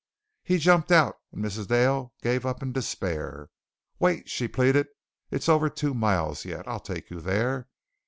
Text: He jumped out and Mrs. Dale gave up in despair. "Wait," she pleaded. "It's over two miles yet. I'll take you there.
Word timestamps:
He 0.41 0.57
jumped 0.57 0.91
out 0.91 1.19
and 1.31 1.45
Mrs. 1.45 1.67
Dale 1.67 2.11
gave 2.23 2.43
up 2.43 2.63
in 2.63 2.71
despair. 2.71 3.51
"Wait," 3.99 4.27
she 4.27 4.47
pleaded. 4.47 4.87
"It's 5.29 5.47
over 5.47 5.69
two 5.69 5.93
miles 5.93 6.43
yet. 6.43 6.67
I'll 6.67 6.79
take 6.79 7.11
you 7.11 7.21
there. 7.21 7.67